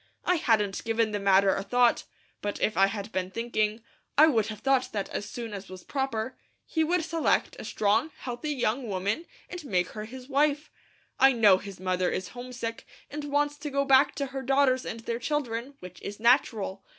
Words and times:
I 0.25 0.37
hadn't 0.37 0.83
given 0.83 1.11
the 1.11 1.19
matter 1.19 1.53
a 1.55 1.61
thought, 1.61 2.05
but 2.41 2.59
if 2.59 2.75
I 2.75 2.87
had 2.87 3.11
been 3.11 3.29
thinking, 3.29 3.83
I 4.17 4.25
would 4.25 4.47
have 4.47 4.61
thought 4.61 4.89
that 4.93 5.09
as 5.09 5.29
soon 5.29 5.53
as 5.53 5.69
was 5.69 5.83
proper, 5.83 6.35
he 6.65 6.83
would 6.83 7.03
select 7.05 7.55
a 7.59 7.63
strong, 7.63 8.09
healthy 8.17 8.49
young 8.51 8.87
woman, 8.87 9.27
and 9.47 9.63
make 9.63 9.89
her 9.89 10.05
his 10.05 10.27
wife. 10.27 10.71
I 11.19 11.33
know 11.33 11.59
his 11.59 11.79
mother 11.79 12.09
is 12.09 12.29
homesick, 12.29 12.87
and 13.11 13.25
wants 13.25 13.57
to 13.57 13.69
go 13.69 13.85
back 13.85 14.15
to 14.15 14.25
her 14.25 14.41
daughters 14.41 14.87
and 14.87 15.01
their 15.01 15.19
children, 15.19 15.75
which 15.81 16.01
is 16.01 16.19
natural. 16.19 16.83